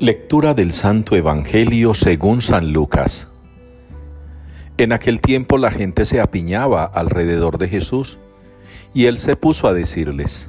Lectura 0.00 0.54
del 0.54 0.70
Santo 0.70 1.16
Evangelio 1.16 1.92
según 1.92 2.40
San 2.40 2.72
Lucas. 2.72 3.26
En 4.76 4.92
aquel 4.92 5.20
tiempo 5.20 5.58
la 5.58 5.72
gente 5.72 6.04
se 6.04 6.20
apiñaba 6.20 6.84
alrededor 6.84 7.58
de 7.58 7.68
Jesús 7.68 8.20
y 8.94 9.06
él 9.06 9.18
se 9.18 9.34
puso 9.34 9.66
a 9.66 9.74
decirles, 9.74 10.48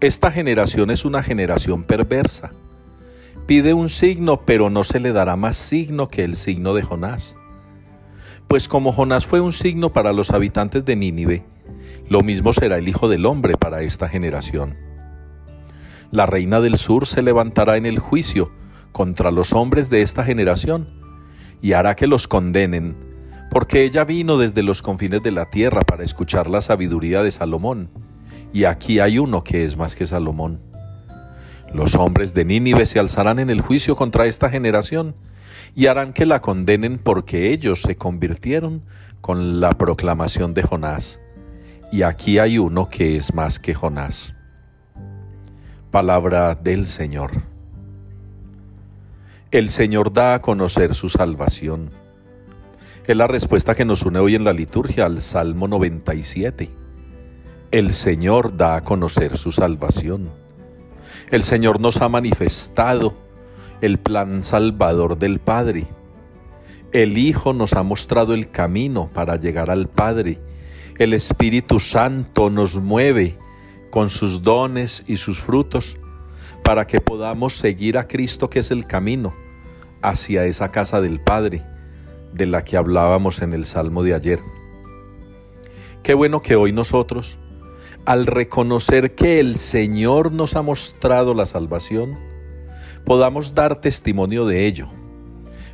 Esta 0.00 0.30
generación 0.30 0.90
es 0.90 1.04
una 1.04 1.22
generación 1.22 1.84
perversa. 1.84 2.52
Pide 3.44 3.74
un 3.74 3.90
signo, 3.90 4.46
pero 4.46 4.70
no 4.70 4.82
se 4.82 4.98
le 4.98 5.12
dará 5.12 5.36
más 5.36 5.58
signo 5.58 6.08
que 6.08 6.24
el 6.24 6.36
signo 6.36 6.72
de 6.72 6.84
Jonás. 6.84 7.36
Pues 8.48 8.66
como 8.66 8.94
Jonás 8.94 9.26
fue 9.26 9.40
un 9.40 9.52
signo 9.52 9.92
para 9.92 10.14
los 10.14 10.30
habitantes 10.30 10.86
de 10.86 10.96
Nínive, 10.96 11.44
lo 12.08 12.22
mismo 12.22 12.54
será 12.54 12.78
el 12.78 12.88
Hijo 12.88 13.10
del 13.10 13.26
Hombre 13.26 13.58
para 13.58 13.82
esta 13.82 14.08
generación. 14.08 14.91
La 16.12 16.26
reina 16.26 16.60
del 16.60 16.76
sur 16.76 17.06
se 17.06 17.22
levantará 17.22 17.78
en 17.78 17.86
el 17.86 17.98
juicio 17.98 18.50
contra 18.92 19.30
los 19.30 19.54
hombres 19.54 19.88
de 19.88 20.02
esta 20.02 20.22
generación 20.24 20.86
y 21.62 21.72
hará 21.72 21.96
que 21.96 22.06
los 22.06 22.28
condenen, 22.28 22.94
porque 23.50 23.82
ella 23.82 24.04
vino 24.04 24.36
desde 24.36 24.62
los 24.62 24.82
confines 24.82 25.22
de 25.22 25.30
la 25.30 25.48
tierra 25.48 25.80
para 25.80 26.04
escuchar 26.04 26.50
la 26.50 26.60
sabiduría 26.60 27.22
de 27.22 27.30
Salomón, 27.30 27.88
y 28.52 28.64
aquí 28.64 29.00
hay 29.00 29.18
uno 29.18 29.42
que 29.42 29.64
es 29.64 29.78
más 29.78 29.96
que 29.96 30.04
Salomón. 30.04 30.60
Los 31.72 31.94
hombres 31.94 32.34
de 32.34 32.44
Nínive 32.44 32.84
se 32.84 32.98
alzarán 32.98 33.38
en 33.38 33.48
el 33.48 33.62
juicio 33.62 33.96
contra 33.96 34.26
esta 34.26 34.50
generación 34.50 35.14
y 35.74 35.86
harán 35.86 36.12
que 36.12 36.26
la 36.26 36.42
condenen 36.42 36.98
porque 36.98 37.52
ellos 37.52 37.80
se 37.80 37.96
convirtieron 37.96 38.82
con 39.22 39.60
la 39.60 39.70
proclamación 39.70 40.52
de 40.52 40.62
Jonás. 40.62 41.20
Y 41.90 42.02
aquí 42.02 42.38
hay 42.38 42.58
uno 42.58 42.90
que 42.90 43.16
es 43.16 43.32
más 43.32 43.58
que 43.58 43.72
Jonás. 43.72 44.34
Palabra 45.92 46.54
del 46.54 46.88
Señor. 46.88 47.32
El 49.50 49.68
Señor 49.68 50.10
da 50.10 50.32
a 50.32 50.40
conocer 50.40 50.94
su 50.94 51.10
salvación. 51.10 51.90
Es 53.06 53.14
la 53.14 53.26
respuesta 53.26 53.74
que 53.74 53.84
nos 53.84 54.02
une 54.02 54.18
hoy 54.18 54.34
en 54.34 54.44
la 54.44 54.54
liturgia 54.54 55.04
al 55.04 55.20
Salmo 55.20 55.68
97. 55.68 56.70
El 57.72 57.92
Señor 57.92 58.56
da 58.56 58.76
a 58.76 58.84
conocer 58.84 59.36
su 59.36 59.52
salvación. 59.52 60.30
El 61.30 61.42
Señor 61.42 61.78
nos 61.78 62.00
ha 62.00 62.08
manifestado 62.08 63.12
el 63.82 63.98
plan 63.98 64.40
salvador 64.42 65.18
del 65.18 65.40
Padre. 65.40 65.86
El 66.92 67.18
Hijo 67.18 67.52
nos 67.52 67.74
ha 67.74 67.82
mostrado 67.82 68.32
el 68.32 68.50
camino 68.50 69.10
para 69.12 69.36
llegar 69.36 69.68
al 69.68 69.88
Padre. 69.88 70.38
El 70.96 71.12
Espíritu 71.12 71.80
Santo 71.80 72.48
nos 72.48 72.78
mueve 72.78 73.36
con 73.92 74.08
sus 74.08 74.42
dones 74.42 75.04
y 75.06 75.16
sus 75.16 75.42
frutos, 75.42 75.98
para 76.64 76.86
que 76.86 77.02
podamos 77.02 77.56
seguir 77.56 77.98
a 77.98 78.08
Cristo 78.08 78.48
que 78.48 78.60
es 78.60 78.70
el 78.70 78.86
camino 78.86 79.34
hacia 80.00 80.46
esa 80.46 80.70
casa 80.70 81.02
del 81.02 81.20
Padre, 81.20 81.62
de 82.32 82.46
la 82.46 82.64
que 82.64 82.78
hablábamos 82.78 83.42
en 83.42 83.52
el 83.52 83.66
Salmo 83.66 84.02
de 84.02 84.14
ayer. 84.14 84.40
Qué 86.02 86.14
bueno 86.14 86.40
que 86.40 86.56
hoy 86.56 86.72
nosotros, 86.72 87.38
al 88.06 88.24
reconocer 88.24 89.14
que 89.14 89.40
el 89.40 89.56
Señor 89.56 90.32
nos 90.32 90.56
ha 90.56 90.62
mostrado 90.62 91.34
la 91.34 91.44
salvación, 91.44 92.18
podamos 93.04 93.54
dar 93.54 93.82
testimonio 93.82 94.46
de 94.46 94.66
ello, 94.66 94.88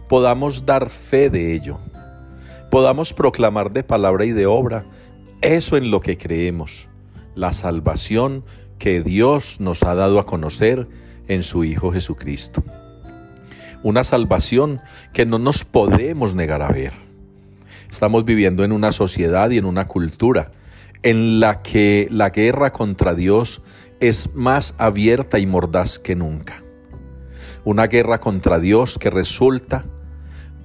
podamos 0.08 0.66
dar 0.66 0.90
fe 0.90 1.30
de 1.30 1.54
ello, 1.54 1.78
podamos 2.68 3.12
proclamar 3.12 3.70
de 3.70 3.84
palabra 3.84 4.24
y 4.24 4.32
de 4.32 4.46
obra 4.46 4.84
eso 5.40 5.76
en 5.76 5.92
lo 5.92 6.00
que 6.00 6.18
creemos 6.18 6.88
la 7.38 7.52
salvación 7.52 8.44
que 8.78 9.00
Dios 9.00 9.60
nos 9.60 9.84
ha 9.84 9.94
dado 9.94 10.18
a 10.18 10.26
conocer 10.26 10.88
en 11.28 11.44
su 11.44 11.62
Hijo 11.64 11.92
Jesucristo. 11.92 12.64
Una 13.84 14.02
salvación 14.02 14.80
que 15.12 15.24
no 15.24 15.38
nos 15.38 15.64
podemos 15.64 16.34
negar 16.34 16.62
a 16.62 16.68
ver. 16.68 16.92
Estamos 17.90 18.24
viviendo 18.24 18.64
en 18.64 18.72
una 18.72 18.90
sociedad 18.90 19.50
y 19.50 19.58
en 19.58 19.66
una 19.66 19.86
cultura 19.86 20.50
en 21.04 21.38
la 21.38 21.62
que 21.62 22.08
la 22.10 22.30
guerra 22.30 22.72
contra 22.72 23.14
Dios 23.14 23.62
es 24.00 24.34
más 24.34 24.74
abierta 24.78 25.38
y 25.38 25.46
mordaz 25.46 26.00
que 26.00 26.16
nunca. 26.16 26.64
Una 27.64 27.86
guerra 27.86 28.18
contra 28.18 28.58
Dios 28.58 28.98
que 28.98 29.10
resulta 29.10 29.84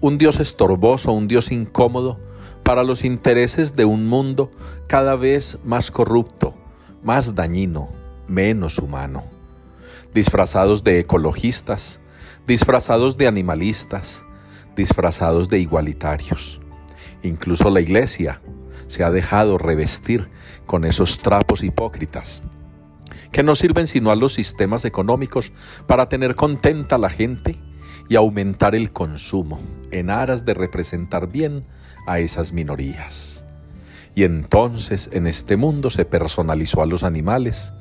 un 0.02 0.18
Dios 0.18 0.40
estorboso, 0.40 1.12
un 1.12 1.28
Dios 1.28 1.52
incómodo 1.52 2.20
para 2.64 2.84
los 2.84 3.06
intereses 3.06 3.76
de 3.76 3.86
un 3.86 4.08
mundo 4.08 4.52
cada 4.88 5.16
vez 5.16 5.60
más 5.64 5.92
corrupto, 5.92 6.54
más 7.04 7.36
dañino, 7.36 7.90
menos 8.28 8.80
humano. 8.80 9.24
Disfrazados 10.14 10.84
de 10.84 11.00
ecologistas, 11.00 12.00
disfrazados 12.48 13.18
de 13.18 13.28
animalistas, 13.28 14.24
disfrazados 14.76 15.50
de 15.50 15.60
igualitarios. 15.60 16.62
Incluso 17.24 17.70
la 17.70 17.82
iglesia 17.82 18.42
se 18.88 19.04
ha 19.04 19.12
dejado 19.12 19.58
revestir 19.58 20.30
con 20.66 20.86
esos 20.86 21.20
trapos 21.20 21.64
hipócritas 21.64 22.42
que 23.34 23.44
no 23.44 23.56
sirven 23.56 23.88
sino 23.88 24.12
a 24.12 24.16
los 24.16 24.34
sistemas 24.34 24.86
económicos 24.86 25.52
para 25.88 26.08
tener 26.08 26.36
contenta 26.36 26.96
a 26.96 27.00
la 27.00 27.10
gente 27.10 27.58
y 28.08 28.16
aumentar 28.16 28.76
el 28.76 28.92
consumo 28.94 29.60
en 29.92 30.10
aras 30.10 30.46
de 30.46 30.54
representar 30.54 31.28
bien 31.28 31.66
a 32.06 32.20
esas 32.20 32.54
minorías. 32.54 33.43
Y 34.16 34.24
entonces 34.24 35.10
en 35.12 35.28
este 35.28 35.58
mundo 35.58 35.90
se 35.90 36.06
personalizó 36.06 36.82
a 36.82 36.86
los 36.86 37.04
animales, 37.04 37.74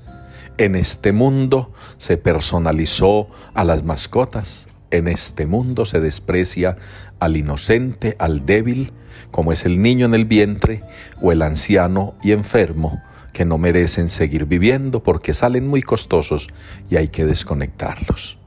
en 0.59 0.77
este 0.77 1.13
mundo 1.13 1.73
se 1.99 2.17
personalizó 2.17 3.29
a 3.55 3.65
las 3.65 3.85
mascotas, 3.85 4.69
en 4.91 5.09
este 5.09 5.47
mundo 5.47 5.85
se 5.87 6.01
desprecia 6.01 6.77
al 7.19 7.37
inocente, 7.37 8.17
al 8.19 8.45
débil, 8.45 8.93
como 9.31 9.53
es 9.53 9.65
el 9.65 9.81
niño 9.81 10.07
en 10.07 10.15
el 10.15 10.27
vientre 10.27 10.83
o 11.21 11.33
el 11.33 11.43
anciano 11.43 12.15
y 12.23 12.33
enfermo, 12.33 13.03
que 13.33 13.47
no 13.47 13.57
merecen 13.57 14.11
seguir 14.11 14.45
viviendo 14.45 15.03
porque 15.03 15.33
salen 15.33 15.67
muy 15.67 15.83
costosos 15.83 16.49
y 16.91 16.97
hay 16.97 17.09
que 17.09 17.25
desconectarlos. 17.25 18.39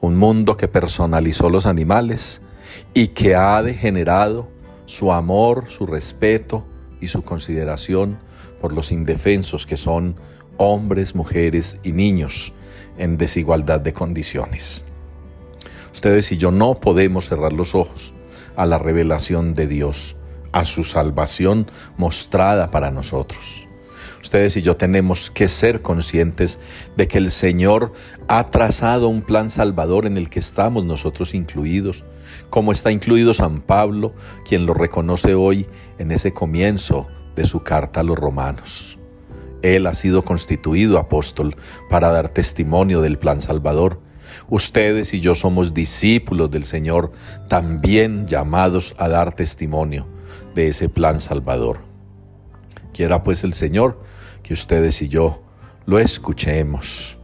Un 0.00 0.16
mundo 0.16 0.56
que 0.56 0.68
personalizó 0.68 1.48
los 1.48 1.64
animales 1.64 2.42
y 2.92 3.08
que 3.08 3.34
ha 3.34 3.62
degenerado 3.62 4.50
su 4.84 5.12
amor, 5.12 5.64
su 5.68 5.86
respeto, 5.86 6.66
y 7.00 7.08
su 7.08 7.22
consideración 7.22 8.18
por 8.60 8.72
los 8.72 8.92
indefensos 8.92 9.66
que 9.66 9.76
son 9.76 10.16
hombres, 10.56 11.14
mujeres 11.14 11.78
y 11.82 11.92
niños 11.92 12.52
en 12.96 13.16
desigualdad 13.16 13.80
de 13.80 13.92
condiciones. 13.92 14.84
Ustedes 15.92 16.30
y 16.32 16.36
yo 16.36 16.50
no 16.50 16.74
podemos 16.74 17.28
cerrar 17.28 17.52
los 17.52 17.74
ojos 17.74 18.14
a 18.56 18.66
la 18.66 18.78
revelación 18.78 19.54
de 19.54 19.66
Dios, 19.66 20.16
a 20.52 20.64
su 20.64 20.84
salvación 20.84 21.70
mostrada 21.96 22.70
para 22.70 22.90
nosotros. 22.90 23.67
Ustedes 24.22 24.56
y 24.56 24.62
yo 24.62 24.76
tenemos 24.76 25.30
que 25.30 25.48
ser 25.48 25.82
conscientes 25.82 26.58
de 26.96 27.08
que 27.08 27.18
el 27.18 27.30
Señor 27.30 27.92
ha 28.28 28.50
trazado 28.50 29.08
un 29.08 29.22
plan 29.22 29.50
salvador 29.50 30.06
en 30.06 30.16
el 30.16 30.28
que 30.28 30.40
estamos 30.40 30.84
nosotros 30.84 31.34
incluidos, 31.34 32.04
como 32.50 32.72
está 32.72 32.90
incluido 32.90 33.34
San 33.34 33.60
Pablo, 33.60 34.12
quien 34.46 34.66
lo 34.66 34.74
reconoce 34.74 35.34
hoy 35.34 35.66
en 35.98 36.12
ese 36.12 36.32
comienzo 36.32 37.06
de 37.36 37.46
su 37.46 37.62
carta 37.62 38.00
a 38.00 38.04
los 38.04 38.18
romanos. 38.18 38.98
Él 39.62 39.86
ha 39.86 39.94
sido 39.94 40.24
constituido 40.24 40.98
apóstol 40.98 41.56
para 41.90 42.10
dar 42.10 42.28
testimonio 42.28 43.00
del 43.00 43.18
plan 43.18 43.40
salvador. 43.40 44.00
Ustedes 44.48 45.14
y 45.14 45.20
yo 45.20 45.34
somos 45.34 45.74
discípulos 45.74 46.50
del 46.50 46.64
Señor, 46.64 47.12
también 47.48 48.26
llamados 48.26 48.94
a 48.98 49.08
dar 49.08 49.34
testimonio 49.34 50.06
de 50.54 50.68
ese 50.68 50.88
plan 50.88 51.18
salvador. 51.18 51.87
Quiera 52.98 53.22
pues 53.22 53.44
el 53.44 53.52
Señor 53.52 54.02
que 54.42 54.54
ustedes 54.54 55.02
y 55.02 55.08
yo 55.08 55.44
lo 55.86 56.00
escuchemos, 56.00 57.16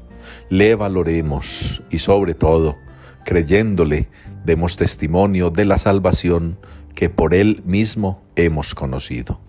le 0.48 0.76
valoremos 0.76 1.82
y 1.90 1.98
sobre 1.98 2.34
todo, 2.34 2.76
creyéndole, 3.24 4.06
demos 4.44 4.76
testimonio 4.76 5.50
de 5.50 5.64
la 5.64 5.78
salvación 5.78 6.60
que 6.94 7.10
por 7.10 7.34
Él 7.34 7.60
mismo 7.66 8.22
hemos 8.36 8.76
conocido. 8.76 9.40